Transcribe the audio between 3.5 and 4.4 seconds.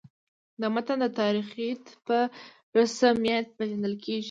پېژندل دي.